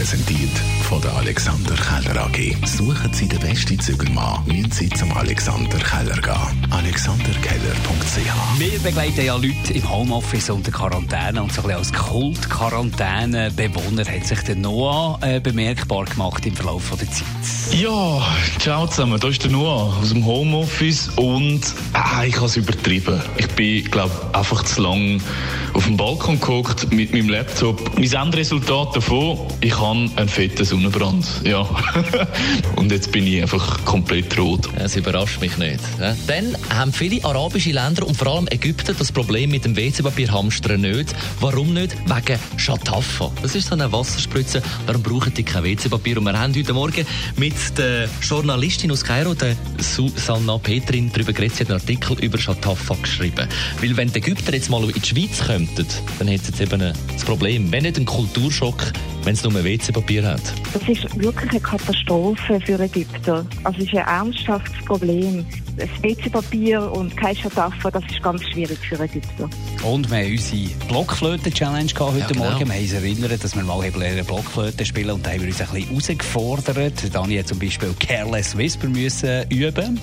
Präsentiert 0.00 0.56
von 0.88 0.96
der 1.02 1.12
Alexander 1.14 1.74
Keller 1.74 2.24
AG. 2.24 2.56
Suchen 2.64 3.12
Sie 3.12 3.28
den 3.28 3.38
besten 3.38 3.78
Zügelmann, 3.78 4.42
müssen 4.46 4.70
Sie 4.70 4.88
zum 4.88 5.12
Alexander 5.12 5.76
Keller 5.76 6.16
gehen. 6.16 6.66
AlexanderKeller.ch 6.70 8.58
Wir 8.58 8.78
begleiten 8.78 9.26
ja 9.26 9.36
Leute 9.36 9.74
im 9.74 9.90
Homeoffice 9.90 10.48
unter 10.48 10.72
Quarantäne 10.72 11.42
und 11.42 11.52
so 11.52 11.60
ein 11.60 11.66
bisschen 11.66 11.78
als 11.78 11.92
Kult-Quarantäne-Bewohner 11.92 14.06
hat 14.06 14.26
sich 14.26 14.40
der 14.40 14.56
Noah 14.56 15.18
äh, 15.20 15.38
bemerkbar 15.38 16.06
gemacht 16.06 16.46
im 16.46 16.56
Verlauf 16.56 16.90
der 16.98 17.10
Zeit. 17.10 17.26
Ja, 17.78 18.22
ciao 18.58 18.86
zusammen, 18.86 19.20
da 19.20 19.28
ist 19.28 19.44
der 19.44 19.50
Noah 19.50 19.98
aus 20.00 20.08
dem 20.08 20.24
Homeoffice 20.24 21.10
und 21.16 21.60
ah, 21.92 22.24
ich 22.24 22.36
habe 22.36 22.46
es 22.46 22.56
übertrieben. 22.56 23.20
Ich 23.36 23.48
bin, 23.48 23.84
glaube 23.84 24.14
einfach 24.32 24.64
zu 24.64 24.80
lang 24.80 25.20
auf 25.74 25.84
dem 25.84 25.96
Balkon 25.96 26.40
geguckt 26.40 26.92
mit 26.92 27.12
meinem 27.12 27.28
Laptop. 27.28 27.98
Mein 27.98 28.12
Endresultat 28.12 28.96
davon, 28.96 29.38
ich 29.60 29.78
habe 29.78 30.10
einen 30.16 30.28
fetten 30.28 30.64
Sonnenbrand. 30.64 31.26
Ja. 31.44 31.60
und 32.76 32.90
jetzt 32.92 33.12
bin 33.12 33.26
ich 33.26 33.42
einfach 33.42 33.84
komplett 33.84 34.38
rot. 34.38 34.68
Es 34.76 34.96
überrascht 34.96 35.40
mich 35.40 35.56
nicht. 35.58 35.80
Dann 36.26 36.56
haben 36.74 36.92
viele 36.92 37.24
arabische 37.24 37.72
Länder 37.72 38.06
und 38.06 38.16
vor 38.16 38.28
allem 38.28 38.48
Ägypten 38.48 38.94
das 38.98 39.12
Problem 39.12 39.50
mit 39.50 39.64
dem 39.64 39.76
WC-Papier-Hamstern 39.76 40.80
nicht. 40.80 41.14
Warum 41.40 41.74
nicht? 41.74 41.96
Wegen 42.06 42.38
Shatafa. 42.56 43.30
Das 43.42 43.54
ist 43.54 43.68
so 43.68 43.74
eine 43.74 43.92
Wasserspritze. 43.92 44.62
Darum 44.86 45.02
brauchen 45.02 45.32
die 45.34 45.42
kein 45.42 45.64
WC-Papier. 45.64 46.18
Und 46.18 46.24
wir 46.24 46.38
haben 46.38 46.54
heute 46.54 46.72
Morgen 46.72 47.06
mit 47.36 47.54
der 47.78 48.08
Journalistin 48.22 48.90
aus 48.90 49.04
Kairo, 49.04 49.34
der 49.34 49.56
Susanna 49.78 50.58
Petrin, 50.58 51.10
darüber 51.12 51.32
geredet. 51.32 51.56
Sie 51.56 51.64
hat 51.64 51.70
einen 51.70 51.80
Artikel 51.80 52.18
über 52.24 52.38
Shatafa 52.38 52.96
geschrieben. 53.00 53.48
Weil 53.80 53.96
wenn 53.96 54.12
die 54.12 54.18
Ägypter 54.18 54.52
jetzt 54.54 54.70
mal 54.70 54.82
in 54.84 54.92
die 54.92 55.06
Schweiz 55.06 55.48
könnten, 55.66 55.86
dann 56.18 56.28
hätten 56.28 56.44
sie 56.44 56.50
jetzt 56.50 56.60
eben 56.60 56.80
das 57.12 57.24
Problem. 57.24 57.70
Wenn 57.72 57.82
nicht 57.82 57.96
ein 57.96 58.04
Kulturschock, 58.04 58.92
wenn 59.24 59.34
es 59.34 59.42
nur 59.42 59.52
WC-Papier 59.52 60.26
hat. 60.26 60.40
Das 60.72 60.82
ist 60.88 61.20
wirklich 61.20 61.50
eine 61.50 61.60
Katastrophe 61.60 62.60
für 62.60 62.80
Ägypter. 62.80 63.44
Also 63.64 63.78
es 63.78 63.84
ist 63.84 63.94
ein 63.94 64.06
ernsthaftes 64.06 64.84
Problem. 64.84 65.44
Das 65.76 65.88
WC-Papier 66.02 66.90
und 66.92 67.16
kein 67.16 67.36
Schatafa, 67.36 67.90
das 67.90 68.04
ist 68.10 68.22
ganz 68.22 68.42
schwierig 68.50 68.78
für 68.78 68.98
Ägypter. 69.00 69.48
Und 69.82 70.10
wir 70.10 70.18
haben 70.18 70.32
unsere 70.32 70.74
Blockflöten-Challenge 70.88 71.90
heute 71.98 72.18
ja, 72.18 72.26
genau. 72.26 72.44
Morgen. 72.44 72.68
Wir 72.68 72.74
haben 72.74 72.82
uns 72.82 72.92
erinnert, 72.92 73.44
dass 73.44 73.56
wir 73.56 73.62
mal 73.62 73.80
eine 73.80 74.24
Blockflöte 74.24 74.84
spielen 74.84 75.10
und 75.10 75.26
da 75.26 75.30
haben 75.30 75.40
wir 75.40 75.48
uns 75.48 75.60
ein 75.60 75.68
bisschen 75.68 75.88
herausgefordert. 75.88 77.14
Dani 77.14 77.36
hat 77.36 77.48
zum 77.48 77.58
Beispiel 77.58 77.94
Careless 77.98 78.56
Whisper 78.56 78.88
müssen 78.88 79.48
üben 79.50 80.00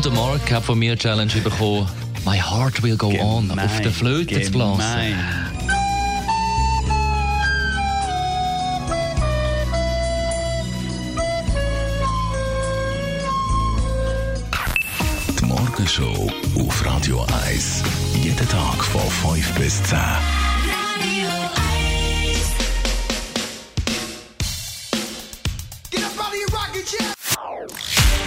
Und 0.00 0.06
der 0.06 0.12
Mark 0.12 0.50
hat 0.50 0.64
von 0.64 0.78
mir 0.78 0.92
eine 0.92 0.98
Challenge 0.98 1.30
bekommen, 1.44 1.86
My 2.24 2.38
Heart 2.38 2.82
Will 2.82 2.96
Go 2.96 3.10
Gemein. 3.10 3.50
On 3.50 3.58
auf 3.58 3.80
der 3.82 3.92
Flöte 3.92 4.28
Gemein. 4.28 4.44
zu 4.46 4.50
blasen. 4.50 5.14
Die 15.38 15.44
Morgenshow 15.44 16.32
auf 16.58 16.86
Radio 16.86 17.26
1. 17.46 17.82
Jeden 18.22 18.48
Tag 18.48 18.82
von 18.82 19.34
5 19.34 19.52
bis 19.56 19.82
10. 19.82 19.98